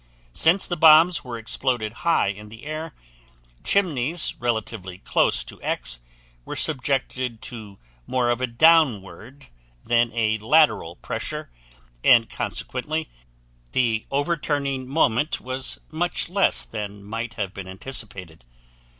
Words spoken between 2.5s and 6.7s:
air, chimneys relatively close to X were